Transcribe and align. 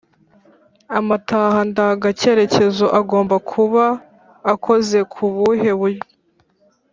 amatara 0.97 1.59
ndanga 1.69 2.07
cyerekezo 2.19 2.85
agomba 2.99 3.35
kuba 3.51 3.85
akoze 4.53 4.99
kubuhe 5.13 5.69
buryo 5.79 6.09